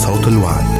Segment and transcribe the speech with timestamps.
[0.00, 0.79] صوت الوعد.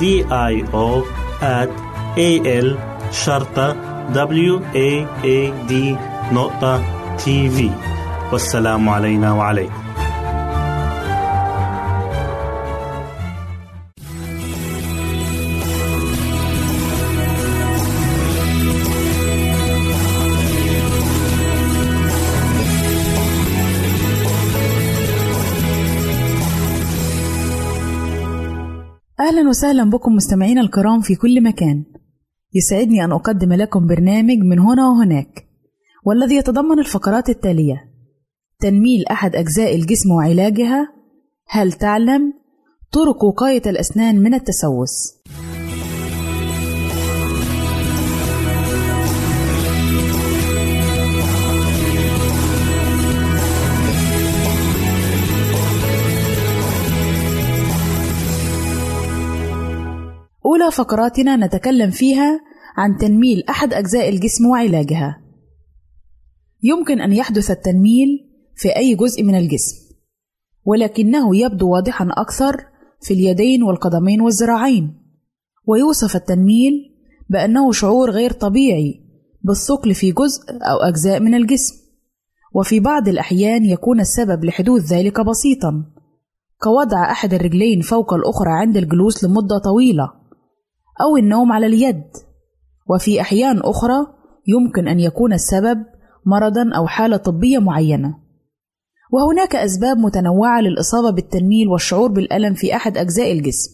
[0.00, 0.02] D
[0.52, 0.88] I O
[1.42, 1.70] at
[2.16, 2.30] A
[2.66, 2.68] L
[3.12, 3.76] شرطة
[4.14, 4.90] W A
[5.24, 5.38] A
[5.70, 5.72] D
[6.32, 6.82] نقطة
[7.16, 7.70] تي في
[8.32, 9.83] والسلام علينا وعليكم.
[29.54, 31.84] وسهلا بكم مستمعينا الكرام في كل مكان.
[32.54, 35.46] يسعدني أن أقدم لكم برنامج من هنا وهناك
[36.04, 37.90] والذي يتضمن الفقرات التالية
[38.60, 40.92] تنميل أحد أجزاء الجسم وعلاجها
[41.48, 42.32] هل تعلم
[42.92, 45.23] طرق وقاية الأسنان من التسوس؟
[60.70, 62.40] فقراتنا نتكلم فيها
[62.76, 65.20] عن تنميل أحد أجزاء الجسم وعلاجها.
[66.62, 68.08] يمكن أن يحدث التنميل
[68.56, 69.76] في أي جزء من الجسم،
[70.64, 72.56] ولكنه يبدو واضحًا أكثر
[73.00, 74.94] في اليدين والقدمين والذراعين،
[75.66, 76.72] ويوصف التنميل
[77.30, 79.00] بأنه شعور غير طبيعي
[79.42, 81.74] بالثقل في جزء أو أجزاء من الجسم،
[82.54, 85.84] وفي بعض الأحيان يكون السبب لحدوث ذلك بسيطًا،
[86.62, 90.10] كوضع أحد الرجلين فوق الأخرى عند الجلوس لمدة طويلة،
[91.00, 92.04] أو النوم على اليد،
[92.90, 94.06] وفي أحيان أخرى
[94.46, 95.84] يمكن أن يكون السبب
[96.26, 98.14] مرضًا أو حالة طبية معينة.
[99.12, 103.70] وهناك أسباب متنوعة للإصابة بالتنميل والشعور بالألم في أحد أجزاء الجسم.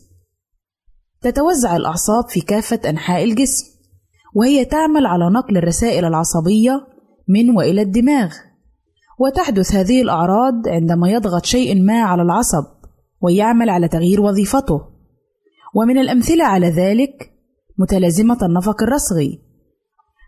[1.22, 3.66] تتوزع الأعصاب في كافة أنحاء الجسم،
[4.34, 6.86] وهي تعمل على نقل الرسائل العصبية
[7.28, 8.34] من وإلى الدماغ.
[9.18, 12.64] وتحدث هذه الأعراض عندما يضغط شيء ما على العصب
[13.20, 14.80] ويعمل على تغيير وظيفته.
[15.74, 17.32] ومن الأمثلة على ذلك
[17.78, 19.42] متلازمة النفق الرسغي،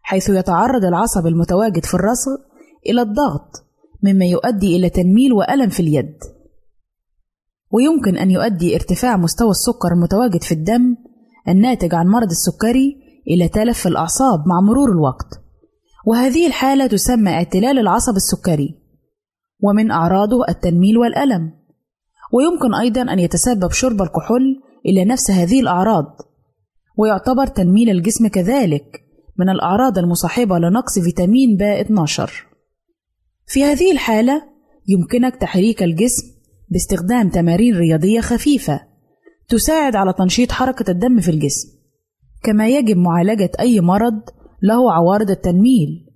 [0.03, 2.31] حيث يتعرض العصب المتواجد في الرسغ
[2.87, 3.67] إلى الضغط،
[4.03, 6.19] مما يؤدي إلى تنميل وألم في اليد.
[7.71, 10.97] ويمكن أن يؤدي ارتفاع مستوى السكر المتواجد في الدم
[11.49, 12.97] الناتج عن مرض السكري
[13.31, 15.41] إلى تلف في الأعصاب مع مرور الوقت،
[16.07, 18.79] وهذه الحالة تسمى اعتلال العصب السكري،
[19.61, 21.53] ومن أعراضه التنميل والألم،
[22.33, 26.17] ويمكن أيضًا أن يتسبب شرب الكحول إلى نفس هذه الأعراض،
[26.99, 28.85] ويعتبر تنميل الجسم كذلك
[29.39, 32.47] من الأعراض المصاحبة لنقص فيتامين ب 12.
[33.47, 34.43] في هذه الحالة
[34.89, 36.23] يمكنك تحريك الجسم
[36.71, 38.81] باستخدام تمارين رياضية خفيفة
[39.49, 41.69] تساعد على تنشيط حركة الدم في الجسم،
[42.43, 44.21] كما يجب معالجة أي مرض
[44.63, 46.07] له عوارض التنميل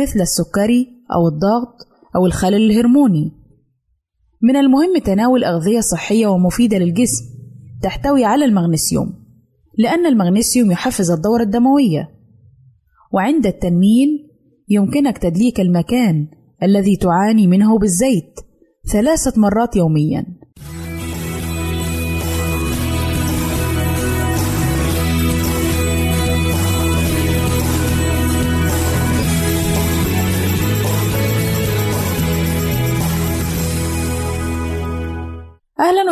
[0.00, 1.76] مثل السكري أو الضغط
[2.16, 3.32] أو الخلل الهرموني.
[4.42, 7.24] من المهم تناول أغذية صحية ومفيدة للجسم
[7.82, 9.12] تحتوي على المغنيسيوم،
[9.78, 12.08] لأن المغنيسيوم يحفز الدورة الدموية.
[13.12, 14.28] وعند التنميل
[14.68, 16.28] يمكنك تدليك المكان
[16.62, 18.40] الذي تعاني منه بالزيت
[18.92, 20.26] ثلاثة مرات يوميًا.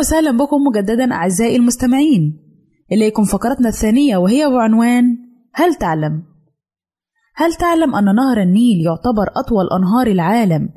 [0.01, 2.39] وسهلا بكم مجددا أعزائي المستمعين
[2.91, 5.17] إليكم فقرتنا الثانية وهي بعنوان
[5.53, 6.23] هل تعلم؟
[7.35, 10.69] هل تعلم أن نهر النيل يعتبر أطول أنهار العالم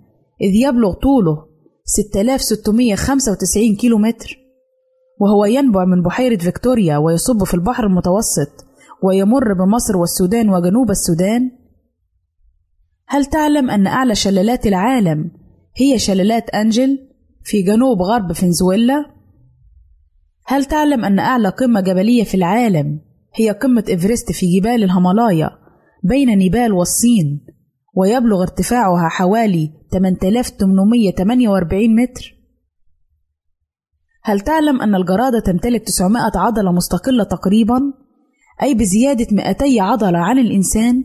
[0.43, 1.47] إذ يبلغ طوله
[1.85, 4.39] 6695 كيلو متر
[5.21, 8.65] وهو ينبع من بحيرة فيكتوريا ويصب في البحر المتوسط
[9.03, 11.51] ويمر بمصر والسودان وجنوب السودان؟
[13.07, 15.31] هل تعلم أن أعلى شلالات العالم
[15.77, 16.99] هي شلالات أنجل
[17.45, 19.14] في جنوب غرب فنزويلا؟
[20.47, 23.01] هل تعلم أن أعلى قمة جبلية في العالم
[23.35, 25.51] هي قمة إيفرست في جبال الهيمالايا
[26.03, 27.47] بين نيبال والصين
[27.97, 32.35] ويبلغ ارتفاعها حوالي 8848 متر؟
[34.23, 37.81] هل تعلم أن الجرادة تمتلك 900 عضلة مستقلة تقريبا
[38.63, 41.05] أي بزيادة 200 عضلة عن الإنسان؟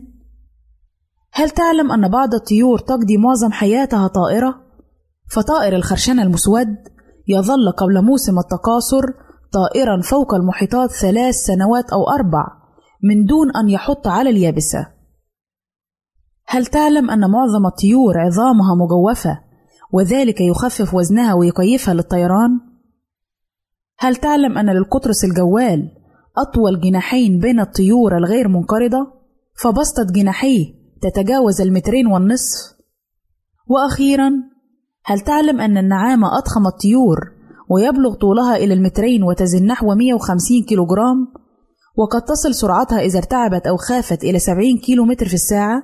[1.32, 4.54] هل تعلم أن بعض الطيور تقضي معظم حياتها طائرة؟
[5.30, 6.76] فطائر الخرشنة المسود
[7.28, 12.46] يظل قبل موسم التكاثر طائرا فوق المحيطات ثلاث سنوات أو أربع
[13.02, 14.86] من دون أن يحط على اليابسة.
[16.46, 19.40] هل تعلم أن معظم الطيور عظامها مجوفة
[19.92, 22.60] وذلك يخفف وزنها ويكيفها للطيران؟
[23.98, 25.88] هل تعلم أن للقطرس الجوال
[26.38, 29.12] أطول جناحين بين الطيور الغير منقرضة؟
[29.62, 32.76] فبسطة جناحيه تتجاوز المترين والنصف؟
[33.66, 34.32] وأخيرا
[35.04, 37.39] هل تعلم أن النعامة أضخم الطيور
[37.70, 41.16] ويبلغ طولها إلى المترين وتزن نحو 150 كيلوغرام
[41.96, 45.82] وقد تصل سرعتها إذا ارتعبت أو خافت إلى 70 كيلو متر في الساعة؟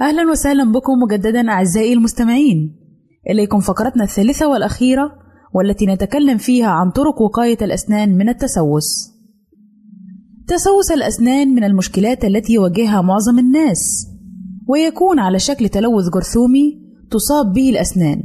[0.00, 2.76] أهلا وسهلا بكم مجددا أعزائي المستمعين
[3.30, 9.18] إليكم فقرتنا الثالثة والأخيرة والتي نتكلم فيها عن طرق وقاية الأسنان من التسوس.
[10.46, 14.06] تسوس الأسنان من المشكلات التي يواجهها معظم الناس،
[14.68, 18.22] ويكون على شكل تلوث جرثومي تصاب به الأسنان،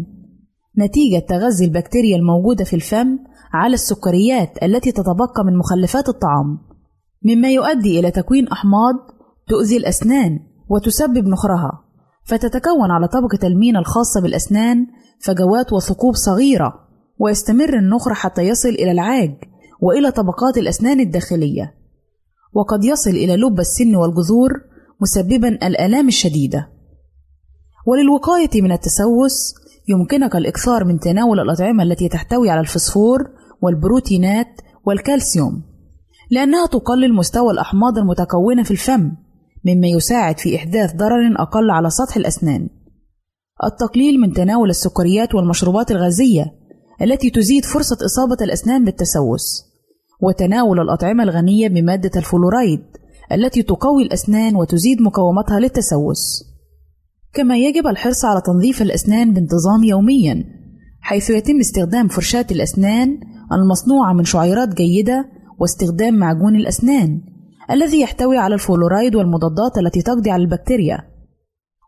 [0.78, 3.20] نتيجة تغذي البكتيريا الموجودة في الفم
[3.54, 6.60] على السكريات التي تتبقى من مخلفات الطعام،
[7.26, 8.96] مما يؤدي إلى تكوين أحماض
[9.48, 10.40] تؤذي الأسنان
[10.70, 11.72] وتسبب نخرها،
[12.26, 14.88] فتتكون على طبقة المينا الخاصة بالأسنان
[15.20, 16.74] فجوات وثقوب صغيرة
[17.20, 19.36] ويستمر النخر حتى يصل إلى العاج
[19.82, 21.74] وإلى طبقات الأسنان الداخلية.
[22.54, 24.52] وقد يصل إلى لب السن والجذور
[25.02, 26.70] مسببا الآلام الشديدة.
[27.88, 29.54] وللوقاية من التسوس
[29.88, 33.30] يمكنك الإكثار من تناول الأطعمة التي تحتوي على الفسفور
[33.62, 35.64] والبروتينات والكالسيوم
[36.32, 39.12] لأنها تقلل مستوى الأحماض المتكونة في الفم
[39.66, 42.70] مما يساعد في إحداث ضرر أقل على سطح الأسنان.
[43.64, 46.46] التقليل من تناول السكريات والمشروبات الغازية
[47.04, 49.64] التي تزيد فرصة إصابة الأسنان بالتسوس
[50.22, 52.82] وتناول الأطعمة الغنية بمادة الفلورايد
[53.32, 56.44] التي تقوي الأسنان وتزيد مقاومتها للتسوس.
[57.34, 60.44] كما يجب الحرص على تنظيف الأسنان بانتظام يوميا
[61.02, 63.20] حيث يتم استخدام فرشاة الأسنان
[63.52, 65.26] المصنوعة من شعيرات جيدة
[65.60, 67.22] واستخدام معجون الأسنان
[67.72, 70.98] الذي يحتوي على الفلورايد والمضادات التي تقضي على البكتيريا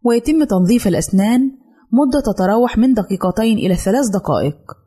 [0.06, 1.52] ويتم تنظيف الأسنان
[1.92, 4.85] مدة تتراوح من دقيقتين إلى ثلاث دقائق.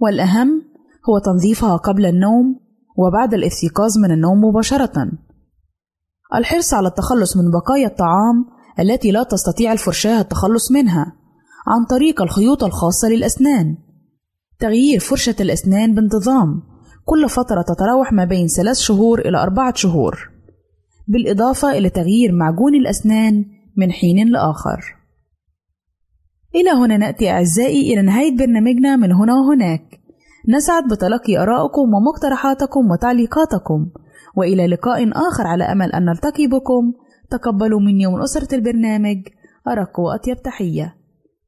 [0.00, 0.62] والأهم
[1.08, 2.60] هو تنظيفها قبل النوم
[2.96, 5.10] وبعد الاستيقاظ من النوم مباشرة.
[6.34, 8.46] الحرص على التخلص من بقايا الطعام
[8.78, 11.12] التي لا تستطيع الفرشاة التخلص منها
[11.66, 13.76] عن طريق الخيوط الخاصة للأسنان.
[14.58, 16.62] تغيير فرشة الأسنان بانتظام
[17.04, 20.30] كل فترة تتراوح ما بين ثلاث شهور إلى أربعة شهور.
[21.08, 23.44] بالإضافة إلى تغيير معجون الأسنان
[23.76, 24.99] من حين لآخر.
[26.54, 30.00] إلى هنا نأتي أعزائي إلى نهاية برنامجنا من هنا وهناك.
[30.48, 33.90] نسعد بتلقي آرائكم ومقترحاتكم وتعليقاتكم.
[34.36, 36.92] وإلى لقاء آخر على أمل أن نلتقي بكم.
[37.30, 39.16] تقبلوا مني ومن أسرة البرنامج.
[39.68, 40.94] أرق وأطيب تحية.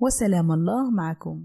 [0.00, 1.44] وسلام الله معكم.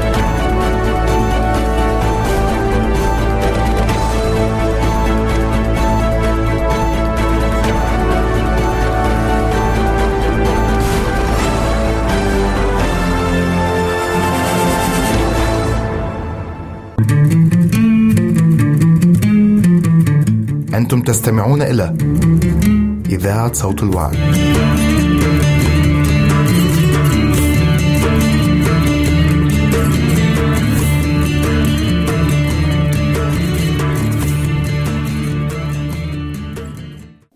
[21.04, 21.94] تستمعون إلى
[23.10, 24.16] إذاعة صوت الوعي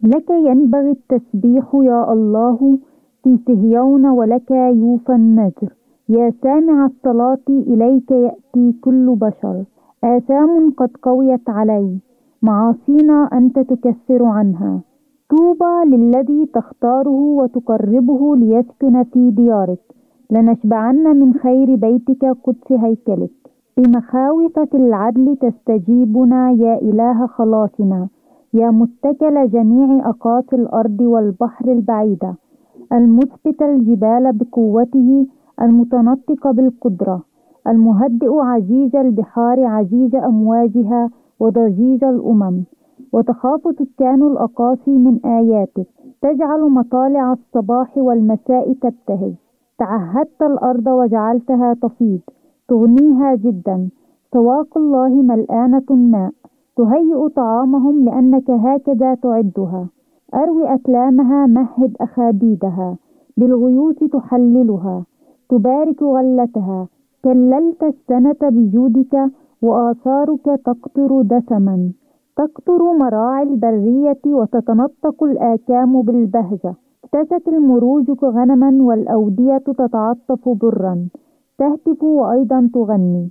[0.02, 2.78] لك ينبغي التسبيح يا الله
[3.24, 5.72] في صهيون ولك يوفى النذر.
[6.08, 9.64] يا سامع الصلاة إليك يأتي كل بشر.
[10.04, 11.98] آثام قد قويت علي.
[12.42, 14.80] معاصينا أنت تكفر عنها.
[15.30, 19.78] طوبى للذي تختاره وتقربه ليسكن في ديارك.
[20.30, 23.30] لنشبعن من خير بيتك قدس هيكلك.
[23.76, 28.08] بمخاوفة العدل تستجيبنا يا إله خلاصنا.
[28.54, 32.34] يا متكل جميع أقاصي الأرض والبحر البعيدة
[32.92, 35.26] المثبت الجبال بقوته.
[35.62, 37.22] المتنطق بالقدرة.
[37.66, 41.10] المهدئ عجيج البحار عجيج أمواجها.
[41.40, 42.64] وضجيج الأمم.
[43.12, 45.86] وتخاف سكان الأقاصي من آياتك.
[46.22, 49.32] تجعل مطالع الصباح والمساء تبتهج.
[49.78, 52.20] تعهدت الأرض وجعلتها تفيض
[52.68, 53.88] تغنيها جدا.
[54.32, 56.32] سواق الله ملآنة ماء
[56.76, 59.86] تهيئ طعامهم لأنك هكذا تعدها.
[60.34, 62.96] أروي أكلامها مهد أخابيدها.
[63.36, 65.04] بالغيوث تحللها.
[65.48, 66.86] تبارك غلتها.
[67.24, 69.30] كللت السنة بجودك
[69.62, 71.92] وآثارك تقطر دسما.
[72.36, 76.74] تقطر مراعي البرية وتتنطق الآكام بالبهجة.
[77.04, 81.08] اكتست المروج غنما والأودية تتعطف برا.
[81.58, 83.30] تهتف وأيضا تغني.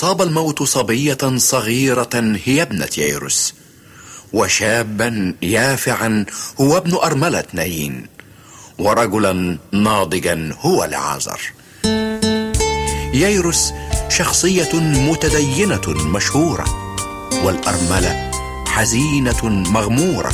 [0.00, 3.54] أصاب الموت صبية صغيرة هي ابنة ييروس.
[4.32, 6.26] وشابا يافعا
[6.60, 8.06] هو ابن أرملة نايين
[8.78, 11.40] ورجلا ناضجا هو لعازر
[13.14, 13.72] ييروس
[14.08, 16.64] شخصية متدينة مشهورة
[17.44, 18.30] والأرملة
[18.66, 20.32] حزينة مغمورة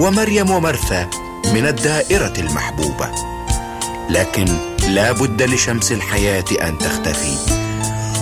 [0.00, 1.10] ومريم ومرثا
[1.44, 3.10] من الدائرة المحبوبة.
[4.10, 4.44] لكن
[4.88, 7.61] لا بد لشمس الحياة أن تختفي.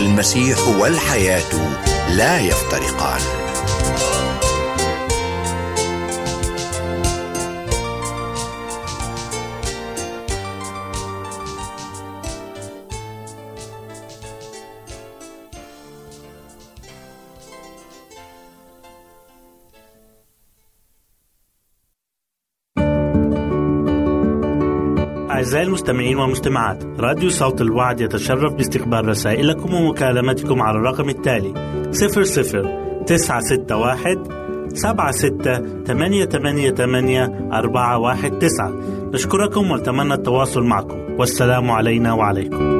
[0.00, 1.76] والمسيح والحياة
[2.16, 3.39] لا يفترقان.
[25.60, 31.54] أعزائي المستمعين والمستمعات راديو صوت الوعد يتشرف باستقبال رسائلكم ومكالمتكم على الرقم التالي
[31.90, 38.72] 00 961 سبعة ستة ثمانية ثمانية ثمانية أربعة واحد تسعة.
[39.12, 40.98] نشكركم ونتمنى التواصل معكم.
[41.18, 42.79] والسلام علينا وعليكم.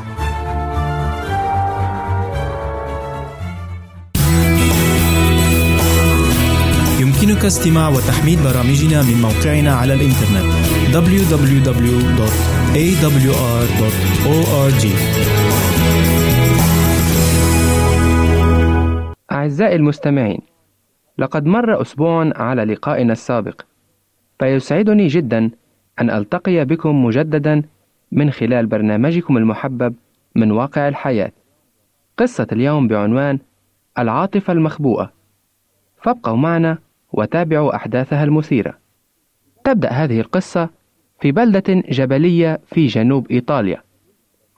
[7.41, 10.45] يمكنك استماع وتحميل برامجنا من موقعنا على الإنترنت
[10.93, 11.73] www.awr.org
[19.31, 20.39] أعزائي المستمعين
[21.17, 23.61] لقد مر أسبوع على لقائنا السابق
[24.39, 25.51] فيسعدني جدا
[26.01, 27.63] أن ألتقي بكم مجددا
[28.11, 29.95] من خلال برنامجكم المحبب
[30.35, 31.31] من واقع الحياة.
[32.17, 33.39] قصة اليوم بعنوان
[33.99, 35.11] العاطفة المخبوءة.
[36.01, 36.77] فابقوا معنا
[37.13, 38.77] وتابعوا أحداثها المثيرة.
[39.63, 40.69] تبدأ هذه القصة
[41.21, 43.83] في بلدة جبلية في جنوب إيطاليا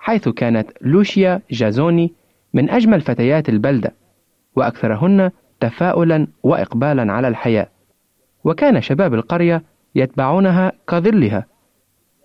[0.03, 2.13] حيث كانت لوشيا جازوني
[2.53, 3.93] من أجمل فتيات البلدة
[4.55, 7.69] وأكثرهن تفاؤلا وإقبالا على الحياة.
[8.43, 9.63] وكان شباب القرية
[9.95, 11.45] يتبعونها كظلها.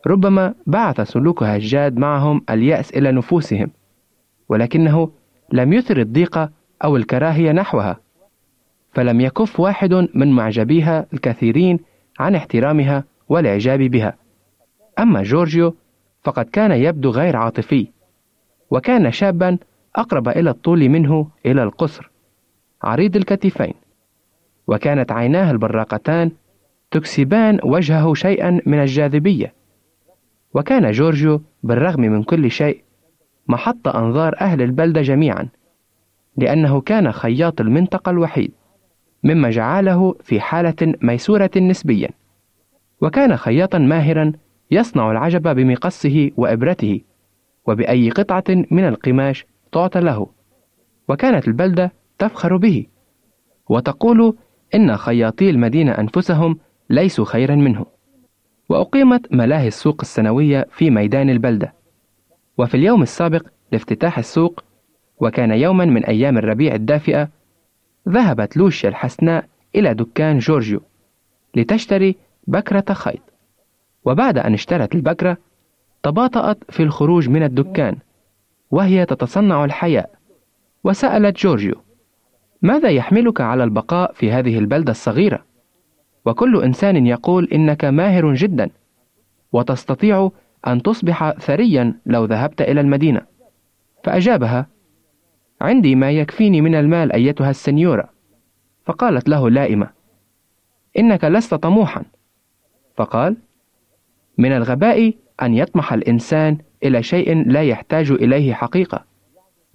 [0.07, 3.71] ربما بعث سلوكها الجاد معهم اليأس إلى نفوسهم
[4.49, 5.11] ولكنه
[5.53, 6.51] لم يثر الضيق
[6.85, 8.01] أو الكراهية نحوها.
[8.93, 11.79] فلم يكف واحد من معجبيها الكثيرين
[12.19, 14.15] عن احترامها والإعجاب بها.
[14.99, 15.75] أما جورجيو
[16.23, 17.89] فقد كان يبدو غير عاطفي
[18.71, 19.59] وكان شابا
[19.97, 22.11] أقرب إلى الطول منه إلى القصر
[22.83, 23.75] عريض الكتفين
[24.67, 26.31] وكانت عيناه البراقتان
[26.91, 29.55] تكسبان وجهه شيئا من الجاذبية.
[30.55, 32.85] وكان جورجيو بالرغم من كل شيء
[33.49, 35.49] محط أنظار أهل البلدة جميعا
[36.37, 38.53] لأنه كان خياط المنطقة الوحيد.
[39.25, 42.09] مما جعله في حالة ميسورة نسبيا.
[43.01, 44.33] وكان خياطا ماهرا
[44.71, 47.01] يصنع العجب بمقصه وإبرته
[47.67, 50.27] وبأي قطعة من القماش تعطى له.
[51.09, 52.87] وكانت البلدة تفخر به
[53.69, 54.37] وتقول
[54.75, 56.59] إن خياطي المدينة أنفسهم
[56.91, 57.87] ليسوا خيرا منه.
[58.69, 61.75] وأقيمت ملاهي السوق السنوية في ميدان البلدة.
[62.59, 64.65] وفي اليوم السابق لافتتاح السوق
[65.21, 67.29] وكان يوما من أيام الربيع الدافئة
[68.09, 69.45] ذهبت لوشيا الحسناء
[69.75, 70.81] إلى دكان جورجيو
[71.55, 72.17] لتشتري
[72.47, 73.23] بكرة خيط.
[74.05, 75.37] وبعد أن اشترت البكرة
[76.03, 77.97] تباطأت في الخروج من الدكان
[78.71, 80.11] وهي تتصنع الحياء.
[80.85, 81.75] وسألت جورجيو
[82.63, 85.45] ماذا يحملك على البقاء في هذه البلدة الصغيرة؟
[86.25, 88.71] وكل إنسان يقول إنك ماهر جدا
[89.53, 90.31] وتستطيع
[90.67, 93.21] أن تصبح ثريا لو ذهبت إلى المدينة.
[94.05, 94.67] فأجابها
[95.61, 98.09] عندي ما يكفيني من المال أيتها السنيورة.
[98.85, 99.91] فقالت له لائمة
[100.99, 102.05] إنك لست طموحا.
[102.97, 103.37] فقال
[104.39, 109.05] من الغباء أن يطمح الإنسان إلى شيء لا يحتاج إليه حقيقة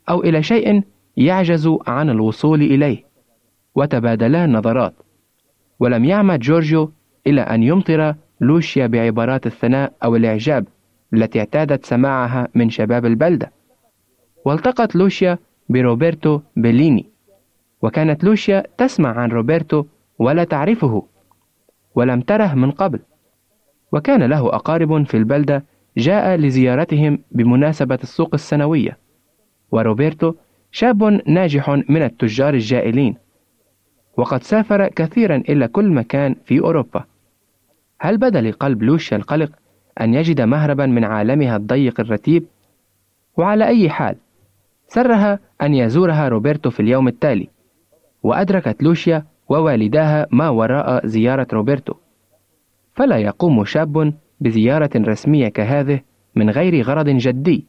[0.10, 0.84] أو إلى شيء
[1.18, 3.04] يعجز عن الوصول إليه.
[3.76, 4.94] وتبادلا نظرات
[5.80, 6.92] ولم يعمد جورجيو
[7.28, 10.68] إلى أن يمطر لوشيا بعبارات الثناء أو الإعجاب
[11.14, 13.52] التي اعتادت سماعها من شباب البلدة.
[14.46, 15.38] والتقت لوشيا
[15.70, 17.06] بروبرتو بيليني.
[17.82, 19.86] وكانت لوشيا تسمع عن روبرتو
[20.20, 21.04] ولا تعرفه
[21.96, 23.00] ولم تره من قبل.
[23.92, 25.64] وكان له أقارب في البلدة
[25.98, 28.98] جاء لزيارتهم بمناسبة السوق السنوية.
[29.72, 30.34] وروبرتو
[30.72, 33.16] شاب ناجح من التجار الجائلين.
[34.18, 37.04] وقد سافر كثيرا إلى كل مكان في أوروبا.
[38.00, 39.52] هل بدا لقلب لوشيا القلق
[40.02, 42.46] أن يجد مهربا من عالمها الضيق الرتيب؟
[43.38, 44.16] وعلى أي حال
[44.94, 47.50] سرها أن يزورها روبرتو في اليوم التالي.
[48.24, 51.94] وأدركت لوشيا ووالداها ما وراء زيارة روبرتو.
[52.94, 56.00] فلا يقوم شاب بزيارة رسمية كهذه
[56.36, 57.66] من غير غرض جدي.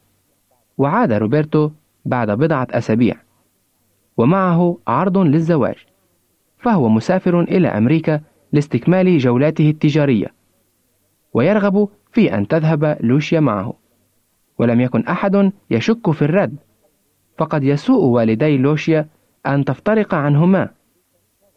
[0.77, 1.69] وعاد روبرتو
[2.05, 3.15] بعد بضعة أسابيع.
[4.17, 5.85] ومعه عرض للزواج.
[6.59, 8.21] فهو مسافر إلى أمريكا
[8.53, 10.27] لاستكمال جولاته التجارية.
[11.33, 13.73] ويرغب في أن تذهب لوشيا معه.
[14.59, 16.55] ولم يكن أحد يشك في الرد.
[17.37, 19.07] فقد يسوء والدي لوشيا
[19.45, 20.69] أن تفترق عنهما.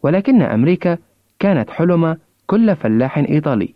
[0.03, 0.97] ولكن أمريكا
[1.39, 3.73] كانت حلم كل فلاح إيطالي.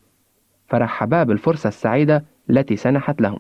[0.68, 3.40] فرحبا بالفرصة السعيدة التي سنحت لهم.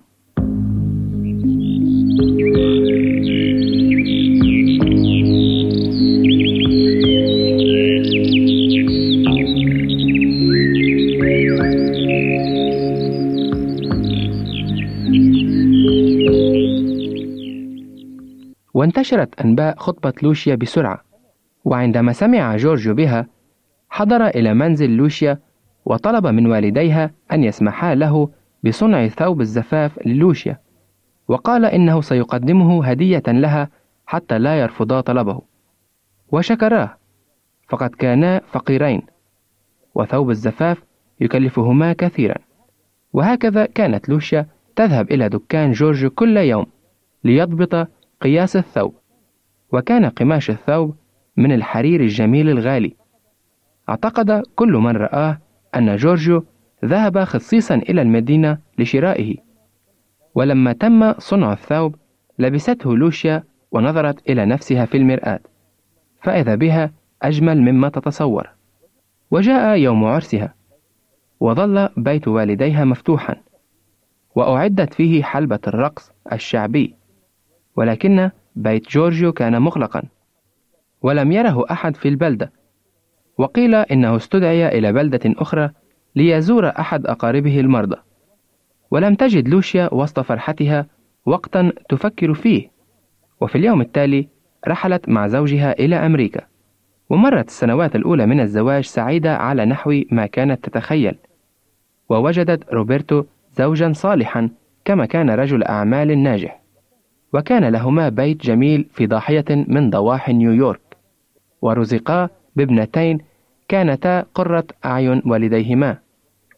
[18.84, 21.04] وانتشرت أنباء خطبة لوشيا بسرعة
[21.66, 23.28] وعندما سمع جورجيو بها
[23.90, 25.40] حضر إلى منزل لوشيا
[25.86, 28.30] وطلب من والديها أن يسمحا له
[28.64, 30.60] بصنع ثوب الزفاف للوشيا
[31.28, 33.70] وقال إنه سيقدمه هدية لها
[34.06, 35.42] حتى لا يرفضا طلبه.
[36.32, 36.98] وشكراه
[37.70, 39.02] فقد كانا فقيرين
[39.96, 40.84] وثوب الزفاف
[41.20, 42.36] يكلفهما كثيرا.
[43.14, 46.66] وهكذا كانت لوشيا تذهب إلى دكان جورج كل يوم
[47.24, 47.88] ليضبط
[48.24, 48.96] قياس الثوب
[49.72, 50.96] وكان قماش الثوب
[51.38, 52.96] من الحرير الجميل الغالي.
[53.90, 55.38] اعتقد كل من رآه
[55.76, 56.46] أن جورجيو
[56.86, 59.36] ذهب خصيصا إلى المدينة لشرائه.
[60.36, 61.96] ولما تم صنع الثوب
[62.40, 65.40] لبسته لوشيا ونظرت إلى نفسها في المرآة
[66.22, 68.50] فإذا بها أجمل مما تتصور.
[69.32, 70.54] وجاء يوم عرسها
[71.40, 73.36] وظل بيت والديها مفتوحا
[74.36, 77.03] وأعدت فيه حلبة الرقص الشعبي.
[77.76, 80.04] ولكن بيت جورجيو كان مغلقا
[81.02, 82.52] ولم يره أحد في البلدة.
[83.38, 85.70] وقيل إنه استدعي إلى بلدة أخرى
[86.16, 87.96] ليزور أحد أقاربه المرضى.
[88.92, 90.86] ولم تجد لوشيا وسط فرحتها
[91.26, 92.72] وقتا تفكر فيه.
[93.42, 94.28] وفي اليوم التالي
[94.68, 96.42] رحلت مع زوجها إلى أمريكا
[97.10, 101.16] ومرت السنوات الأولى من الزواج سعيدة على نحو ما كانت تتخيل.
[102.10, 104.50] ووجدت روبرتو زوجا صالحا
[104.86, 106.63] كما كان رجل أعمال ناجح.
[107.34, 110.98] وكان لهما بيت جميل في ضاحية من ضواحي نيويورك
[111.62, 113.18] ورزقا بابنتين
[113.68, 115.98] كانتا قرة أعين والديهما.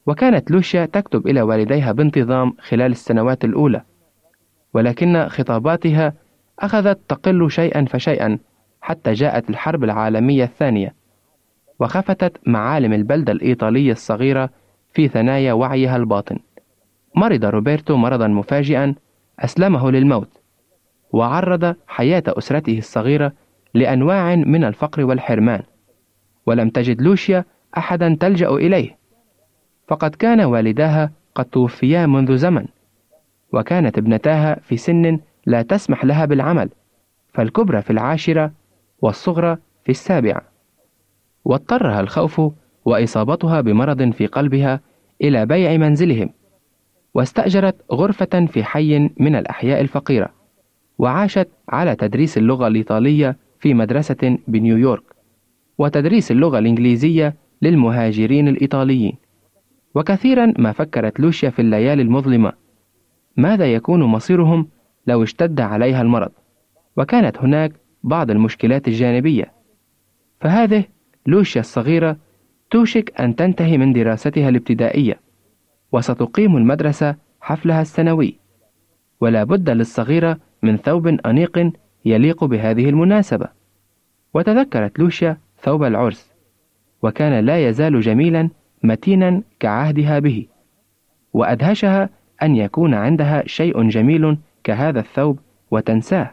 [0.05, 3.81] وكانت لوشيا تكتب إلى والديها بانتظام خلال السنوات الأولى
[4.73, 6.13] ولكن خطاباتها
[6.59, 8.39] أخذت تقل شيئا فشيئا
[8.81, 10.93] حتى جاءت الحرب العالمية الثانية
[11.79, 14.49] وخفتت معالم البلدة الإيطالية الصغيرة
[14.93, 16.39] في ثنايا وعيها الباطن.
[17.15, 18.95] مرض روبرتو مرضا مفاجئا
[19.39, 20.44] أسلمه للموت.
[21.11, 23.33] وعرض حياة أسرته الصغيرة
[23.73, 25.63] لأنواع من الفقر والحرمان
[26.45, 27.45] ولم تجد لوشيا
[27.77, 28.97] أحدا تلجأ إليه.
[29.87, 32.65] فقد كان والداها قد توفيا منذ زمن
[33.53, 36.69] وكانت ابنتاها في سن لا تسمح لها بالعمل
[37.33, 38.51] فالكبرى في العاشرة
[39.01, 40.41] والصغرى في السابعة.
[41.45, 42.41] واضطرها الخوف
[42.85, 44.79] وإصابتها بمرض في قلبها
[45.21, 46.29] إلى بيع منزلهم
[47.13, 50.29] واستأجرت غرفة في حي من الأحياء الفقيرة.
[50.98, 55.04] وعاشت على تدريس اللغة الإيطالية في مدرسة بنيويورك
[55.77, 59.13] وتدريس اللغة الإنجليزية للمهاجرين الإيطاليين.
[59.96, 62.54] وكثيرا ما فكرت لوشيا في الليالي المظلمة.
[63.37, 64.67] ماذا يكون مصيرهم
[65.08, 66.31] لو اشتد عليها المرض؟
[66.98, 67.71] وكانت هناك
[68.04, 69.52] بعض المشكلات الجانبية.
[70.41, 70.83] فهذه
[71.25, 72.17] لوشيا الصغيرة
[72.71, 75.19] توشك أن تنتهي من دراستها الابتدائية
[75.91, 78.44] وستقيم المدرسة حفلها السنوي.
[79.21, 81.71] ولا بد للصغيرة من ثوب أنيق
[82.05, 83.47] يليق بهذه المناسبة.
[84.33, 86.33] وتذكرت لوشيا ثوب العرس
[87.01, 88.49] وكان لا يزال جميلا
[88.83, 90.47] متينا كعهدها به.
[91.33, 92.09] وأدهشها
[92.43, 95.39] أن يكون عندها شيء جميل كهذا الثوب
[95.71, 96.31] وتنساه.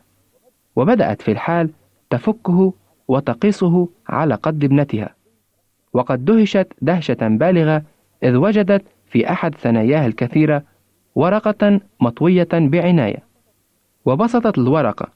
[0.77, 1.71] وبدأت في الحال
[2.11, 2.75] تفكه
[3.09, 5.15] وتقيسه على قد ابنتها.
[5.93, 7.83] وقد دهشت دهشة بالغة
[8.23, 10.63] إذ وجدت في أحد ثناياه الكثيرة
[11.15, 13.23] ورقة مطوية بعناية.
[14.05, 15.09] وبسطت الورقة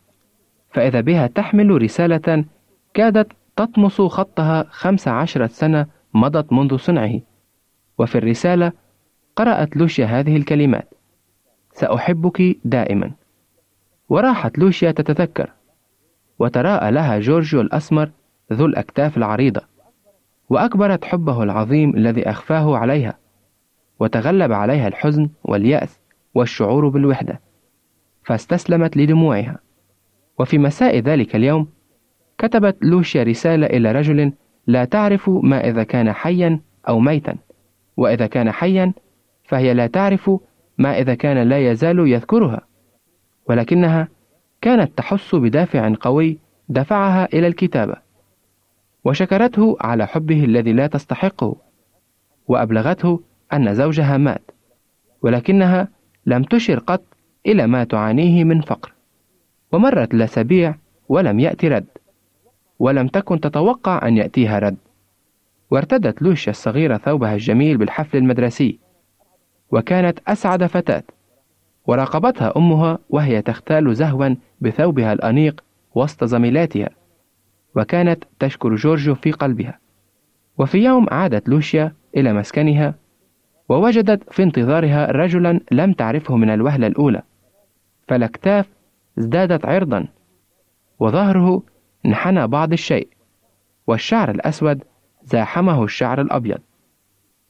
[0.71, 2.45] فإذا بها تحمل رسالة
[2.95, 7.21] كادت تطمس خطها خمس عشرة سنة مضت منذ صنعه.
[7.99, 8.73] وفي الرسالة
[9.37, 10.89] قرأت لوشيا هذه الكلمات
[11.73, 13.11] سأحبك دائما
[14.09, 15.51] وراحت لوشيا تتذكر
[16.39, 18.11] وتراءى لها جورجيو الأسمر
[18.53, 19.61] ذو الأكتاف العريضة
[20.49, 23.19] وأكبرت حبه العظيم الذي أخفاه عليها.
[24.01, 26.01] وتغلب عليها الحزن واليأس
[26.35, 27.41] والشعور بالوحدة
[28.25, 29.59] فاستسلمت لدموعها.
[30.39, 31.69] وفي مساء ذلك اليوم
[32.39, 34.33] كتبت لوشيا رسالة إلى رجل
[34.67, 37.37] لا تعرف ما إذا كان حيا أو ميتا.
[37.97, 38.93] وإذا كان حيا
[39.45, 40.31] فهي لا تعرف
[40.79, 42.61] ما إذا كان لا يزال يذكرها.
[43.49, 44.09] ولكنها
[44.61, 46.39] كانت تحس بدافع قوي
[46.69, 47.97] دفعها إلى الكتابة.
[49.05, 51.57] وشكرته على حبه الذي لا تستحقه.
[52.49, 53.21] وأبلغته
[53.53, 54.51] أن زوجها مات
[55.23, 55.89] ولكنها
[56.27, 57.03] لم تشر قط
[57.47, 58.93] إلى ما تعانيه من فقر
[59.73, 60.75] ومرت الأسابيع
[61.09, 61.87] ولم يأتي رد
[62.79, 64.77] ولم تكن تتوقع أن يأتيها رد.
[65.71, 68.79] وارتدت لوشيا الصغيرة ثوبها الجميل بالحفل المدرسي
[69.71, 71.03] وكانت أسعد فتاة
[71.87, 76.91] وراقبتها أمها وهي تختال زهوا بثوبها الأنيق وسط زميلاتها
[77.77, 79.79] وكانت تشكر جورجيو في قلبها.
[80.59, 82.95] وفي يوم عادت لوشيا إلى مسكنها
[83.69, 87.23] ووجدت في انتظارها رجلا لم تعرفه من الوهلة الأولى
[88.09, 88.69] فالأكتاف
[89.19, 90.07] ازدادت عرضا
[90.99, 91.63] وظهره
[92.07, 93.09] انحنى بعض الشيء
[93.87, 94.85] والشعر الأسود
[95.25, 96.59] زاحمه الشعر الأبيض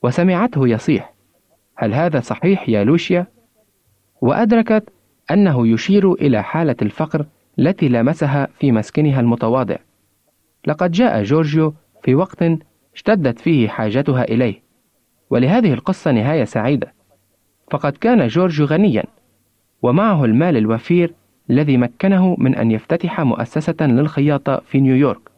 [0.02, 1.14] وسمعته يصيح
[1.76, 3.26] هل هذا صحيح يا لوشيا؟
[4.20, 4.84] وأدركت
[5.30, 7.26] أنه يشير إلى حالة الفقر
[7.58, 9.76] التي لامسها في مسكنها المتواضع
[10.66, 12.44] لقد جاء جورجيو في وقت
[12.94, 14.65] اشتدت فيه حاجتها إليه
[15.30, 16.92] ولهذه القصة نهاية سعيدة.
[17.70, 19.04] فقد كان جورج غنيا
[19.82, 21.14] ومعه المال الوفير
[21.50, 25.30] الذي مكنه من أن يفتتح مؤسسة للخياطة في نيويورك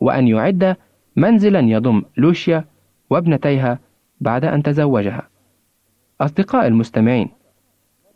[0.00, 0.76] وأن يعد
[1.16, 2.64] منزلا يضم لوشيا
[3.10, 3.78] وابنتيها
[4.20, 5.28] بعد أن تزوجها.
[6.20, 7.28] أصدقاء المستمعين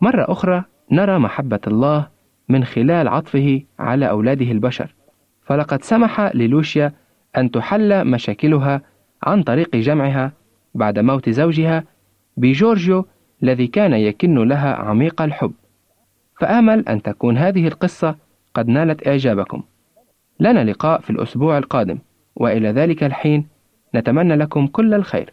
[0.00, 2.08] مرة أخرى نرى محبة الله
[2.48, 4.94] من خلال عطفه على أولاده البشر.
[5.42, 6.92] فلقد سمح للوشيا
[7.36, 8.82] أن تحل مشاكلها
[9.22, 10.32] عن طريق جمعها
[10.74, 11.84] بعد موت زوجها
[12.36, 13.06] بجورجيو
[13.42, 15.52] الذي كان يكن لها عميق الحب.
[16.40, 18.16] فآمل أن تكون هذه القصة
[18.54, 19.62] قد نالت إعجابكم.
[20.40, 21.98] لنا لقاء في الأسبوع القادم
[22.36, 23.46] وإلى ذلك الحين
[23.94, 25.32] نتمنى لكم كل الخير.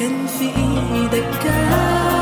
[0.00, 1.30] كان في إيدك.
[1.44, 2.19] كان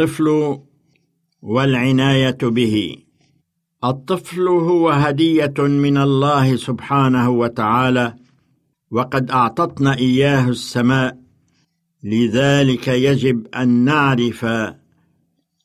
[0.00, 0.58] الطفل
[1.42, 2.96] والعناية به.
[3.84, 8.14] الطفل هو هدية من الله سبحانه وتعالى
[8.90, 11.18] وقد أعطتنا إياه السماء.
[12.04, 14.46] لذلك يجب أن نعرف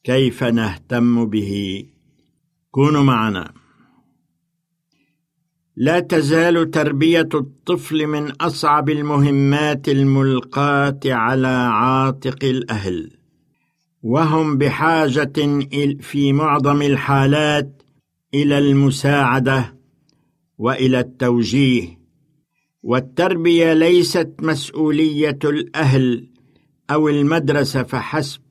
[0.04, 1.84] كيف نهتم به.
[2.72, 3.54] كونوا معنا.
[5.76, 13.23] لا تزال تربية الطفل من أصعب المهمات الملقاة على عاتق الأهل.
[14.04, 15.34] وهم بحاجة
[16.00, 17.82] في معظم الحالات
[18.34, 19.76] إلى المساعدة
[20.58, 22.00] وإلى التوجيه.
[22.84, 26.28] والتربية ليست مسؤولية الأهل
[26.90, 28.42] أو المدرسة فحسب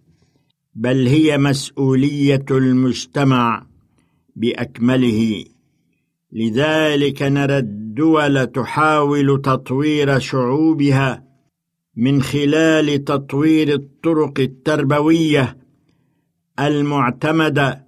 [0.74, 3.66] بل هي مسؤولية المجتمع
[4.36, 5.44] بأكمله.
[6.32, 11.31] لذلك نرى الدول تحاول تطوير شعوبها
[11.96, 15.58] من خلال تطوير الطرق التربوية
[16.60, 17.86] المعتمدة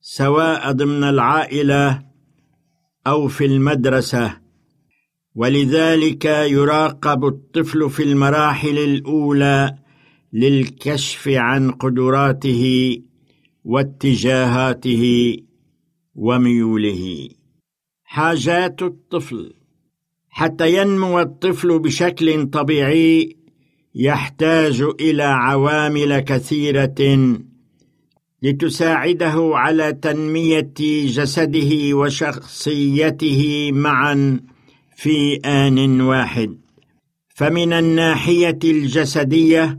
[0.00, 2.02] سواء ضمن العائلة
[3.06, 4.40] أو في المدرسة.
[5.34, 9.78] ولذلك يراقب الطفل في المراحل الأولى
[10.32, 12.96] للكشف عن قدراته
[13.64, 15.36] واتجاهاته
[16.14, 17.28] وميوله.
[18.04, 19.63] حاجات الطفل
[20.36, 23.36] حتى ينمو الطفل بشكل طبيعي
[23.94, 26.94] يحتاج إلى عوامل كثيرة
[28.42, 30.72] لتساعده على تنمية
[31.06, 34.40] جسده وشخصيته معا
[34.96, 36.58] في آن واحد.
[37.28, 39.78] فمن الناحية الجسدية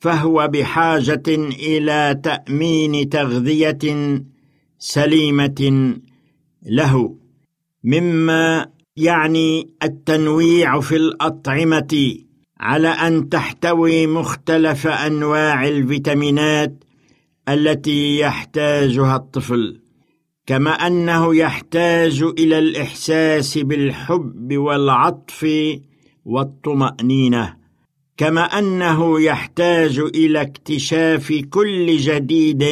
[0.00, 1.22] فهو بحاجة
[1.68, 3.78] إلى تأمين تغذية
[4.78, 5.94] سليمة
[6.66, 7.16] له
[7.84, 12.18] مما يعني التنويع في الأطعمة
[12.60, 16.84] على أن تحتوي مختلف أنواع الفيتامينات
[17.48, 19.80] التي يحتاجها الطفل
[20.46, 25.46] كما أنه يحتاج إلى الإحساس بالحب والعطف
[26.24, 27.56] والطمأنينة
[28.16, 32.64] كما أنه يحتاج إلى اكتشاف كل جديد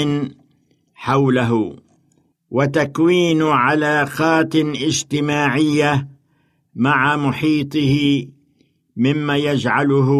[0.94, 1.76] حوله
[2.50, 6.13] وتكوين علاقات اجتماعية
[6.74, 8.26] مع محيطه
[8.96, 10.10] مما يجعله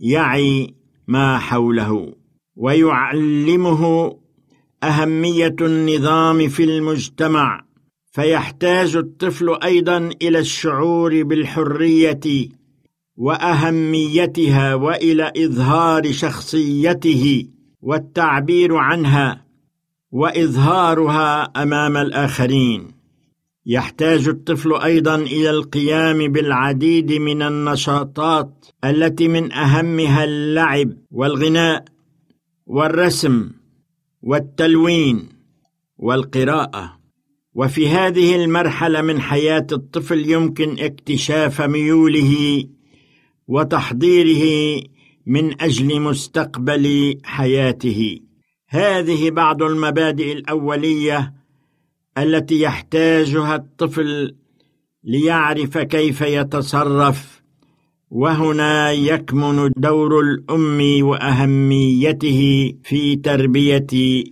[0.00, 0.74] يعي
[1.06, 2.12] ما حوله
[2.56, 4.16] ويعلمه
[4.82, 7.66] أهمية النظام في المجتمع.
[8.12, 12.48] فيحتاج الطفل أيضا إلى الشعور بالحرية
[13.16, 17.48] وأهميتها وإلى إظهار شخصيته
[17.82, 19.44] والتعبير عنها
[20.10, 22.95] وإظهارها أمام الآخرين.
[23.68, 31.84] يحتاج الطفل أيضا إلى القيام بالعديد من النشاطات التي من أهمها اللعب والغناء
[32.66, 33.50] والرسم
[34.22, 35.28] والتلوين
[35.98, 36.96] والقراءة.
[37.54, 42.64] وفي هذه المرحلة من حياة الطفل يمكن اكتشاف ميوله
[43.48, 44.82] وتحضيره
[45.26, 48.20] من أجل مستقبل حياته.
[48.68, 51.35] هذه بعض المبادئ الأولية
[52.18, 54.34] التي يحتاجها الطفل
[55.04, 57.42] ليعرف كيف يتصرف
[58.10, 64.24] وهنا يكمن دور الأم وأهميته في تربية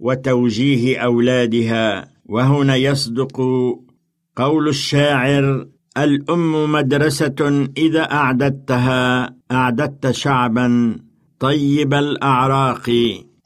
[0.00, 2.12] وتوجيه أولادها.
[2.26, 3.40] وهنا يصدق
[4.36, 5.66] قول الشاعر
[5.98, 10.96] الأم مدرسة إذا أعددتها أعددت شعبا
[11.38, 12.90] طيب الأعراق.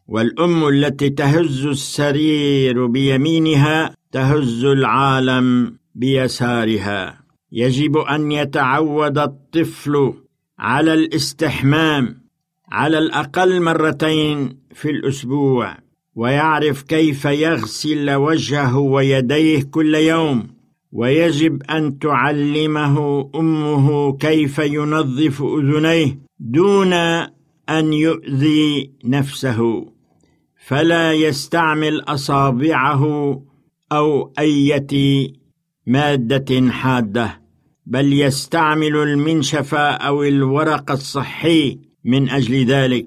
[0.09, 7.20] والأم التي تهز السرير بيمينها تهز العالم بيسارها.
[7.52, 10.14] يجب أن يتعود الطفل
[10.59, 12.18] على الاستحمام
[12.68, 15.76] على الأقل مرتين في الأسبوع
[16.14, 20.46] ويعرف كيف يغسل وجهه ويديه كل يوم.
[20.92, 26.92] ويجب أن تعلمه أمه كيف ينظف أذنيه دون
[27.68, 29.95] أن يؤذي نفسه.
[30.66, 33.02] فلا يستعمل أصابعه
[33.92, 35.28] أو أية
[35.86, 37.40] مادة حادة
[37.86, 43.06] بل يستعمل المنشف أو الورق الصحي من أجل ذلك.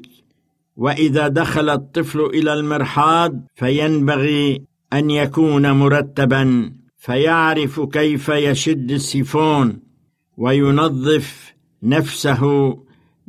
[0.75, 4.61] وإذا دخل الطفل إلى المرحاض فينبغي
[4.93, 9.79] أن يكون مرتبا فيعرف كيف يشد السيفون
[10.37, 11.53] وينظف
[11.83, 12.75] نفسه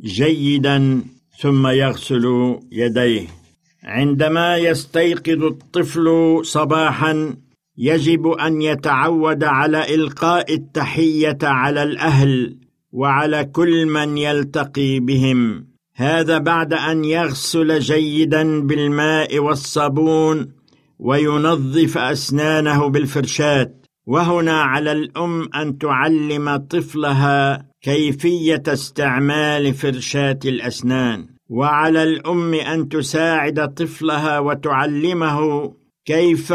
[0.01, 1.01] جيدا
[1.39, 3.40] ثم يغسل يديه.
[3.83, 7.35] عندما يستيقظ الطفل صباحا
[7.77, 12.57] يجب أن يتعود على إلقاء التحية على الأهل
[12.91, 15.67] وعلى كل من يلتقي بهم.
[15.95, 20.51] هذا بعد أن يغسل جيدا بالماء والصابون
[20.99, 23.71] وينظف أسنانه بالفرشاة.
[24.07, 31.30] وهنا على الأم أن تعلم طفلها كيفية استعمال فرشاة الأسنان.
[31.51, 35.71] وعلى الأم أن تساعد طفلها وتعلمه
[36.05, 36.53] كيف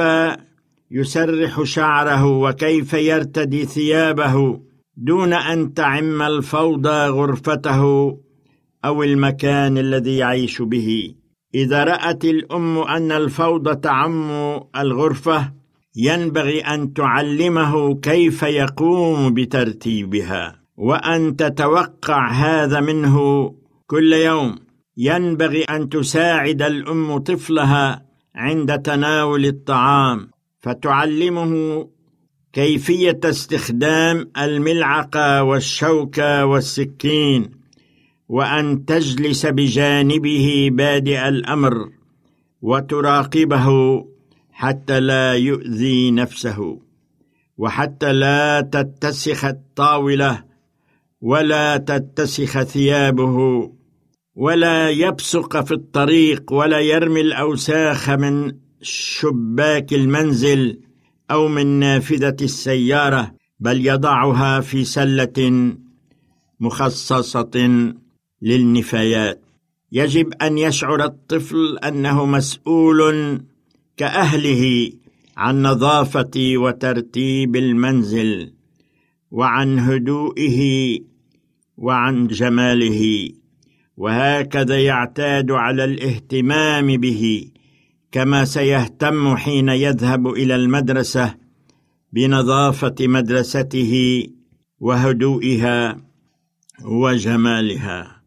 [0.90, 4.60] يسرح شعره وكيف يرتدي ثيابه
[4.96, 7.82] دون أن تعم الفوضى غرفته
[8.84, 11.14] أو المكان الذي يعيش به.
[11.54, 14.30] إذا رأت الأم أن الفوضى تعم
[14.76, 15.52] الغرفة
[15.96, 23.16] ينبغي أن تعلمه كيف يقوم بترتيبها وأن تتوقع هذا منه
[23.86, 24.65] كل يوم.
[24.96, 30.30] ينبغي أن تساعد الأم طفلها عند تناول الطعام
[30.60, 31.86] فتعلمه
[32.52, 37.50] كيفية استخدام الملعقة والشوكة والسكين
[38.28, 41.90] وأن تجلس بجانبه بادئ الأمر
[42.62, 43.68] وتراقبه
[44.52, 46.80] حتى لا يؤذي نفسه
[47.58, 50.44] وحتى لا تتسخ الطاولة
[51.20, 53.75] ولا تتسخ ثيابه.
[54.36, 60.80] ولا يبصق في الطريق ولا يرمي الأوساخ من شباك المنزل
[61.30, 65.72] أو من نافذة السيارة بل يضعها في سلة
[66.60, 67.84] مخصصة
[68.42, 69.42] للنفايات.
[69.92, 73.40] يجب أن يشعر الطفل أنه مسؤول
[73.96, 74.92] كأهله
[75.36, 78.52] عن نظافة وترتيب المنزل
[79.30, 80.98] وعن هدوئه
[81.76, 83.30] وعن جماله.
[83.96, 87.50] وهكذا يعتاد على الاهتمام به
[88.12, 91.34] كما سيهتم حين يذهب إلى المدرسة
[92.12, 94.22] بنظافة مدرسته
[94.80, 96.00] وهدوئها
[96.84, 98.22] وجمالها.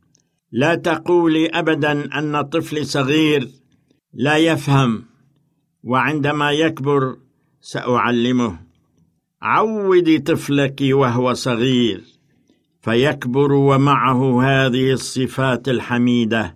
[0.52, 3.48] لا تقولي ابدا أن طفل صغير
[4.14, 5.06] لا يفهم
[5.84, 7.18] وعندما يكبر
[7.62, 8.60] سأعلمه.
[9.42, 12.19] عودي طفلك وهو صغير.
[12.82, 16.56] فيكبر ومعه هذه الصفات الحميدة.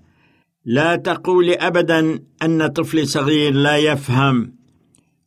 [0.66, 4.54] لا تقولي ابدا أن طفل صغير لا يفهم.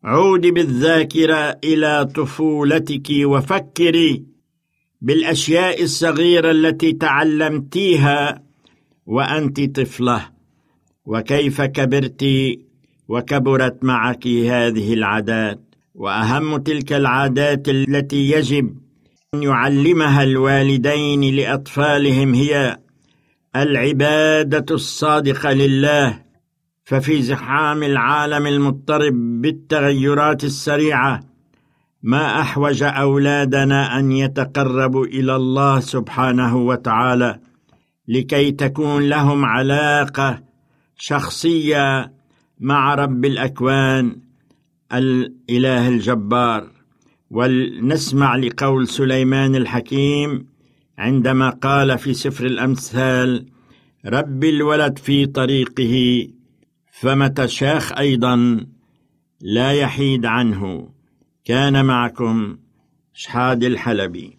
[0.05, 4.25] عودي بالذاكرة إلى طفولتك وفكري
[5.01, 8.43] بالأشياء الصغيرة التي تعلمتيها
[9.07, 10.29] وأنت طفلة.
[11.07, 12.25] وكيف كبرت
[13.09, 15.61] وكبرت معك هذه العادات؟
[15.95, 18.86] وأهم تلك العادات التي يجب
[19.35, 22.79] أن يعلمها الوالدين لأطفالهم هي
[23.57, 26.23] العبادة الصادقة لله
[26.85, 29.13] ففي زحام العالم المضطرب
[29.43, 31.21] بالتغيرات السريعة
[32.03, 37.41] ما أحوج أولادنا أن يتقربوا إلى الله سبحانه وتعالى
[38.09, 40.43] لكي تكون لهم علاقة
[40.97, 42.13] شخصية
[42.61, 44.17] مع رب الأكوان
[44.93, 46.76] الإله الجبار.
[47.31, 50.47] ولنسمع لقول سليمان الحكيم
[50.99, 53.47] عندما قال في سفر الأمثال
[54.07, 56.29] رب الولد في طريقه
[56.93, 58.67] فمتى شاخ أيضا
[59.41, 60.89] لا يحيد عنه
[61.45, 62.59] كان معكم
[63.13, 64.39] شحاد الحلبي.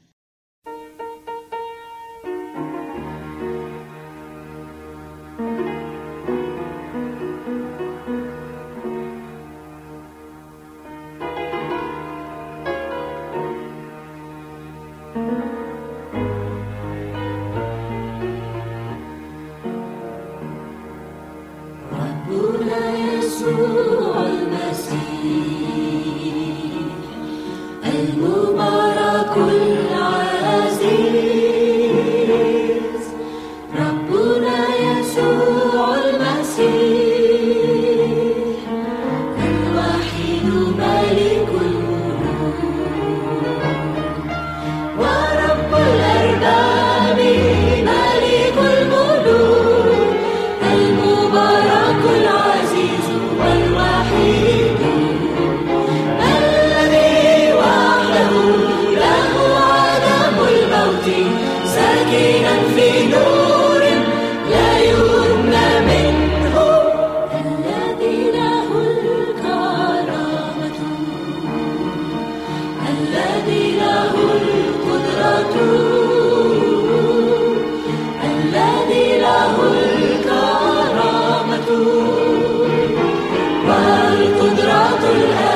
[84.86, 85.55] والقدرة الأبدية